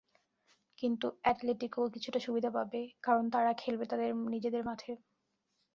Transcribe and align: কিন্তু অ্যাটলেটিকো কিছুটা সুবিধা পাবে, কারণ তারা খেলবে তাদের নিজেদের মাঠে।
কিন্তু 0.83 1.07
অ্যাটলেটিকো 1.21 1.81
কিছুটা 1.93 2.19
সুবিধা 2.19 2.49
পাবে, 2.57 2.81
কারণ 3.03 3.25
তারা 3.29 3.51
খেলবে 3.53 3.85
তাদের 3.91 4.09
নিজেদের 4.33 4.63
মাঠে। 4.65 4.91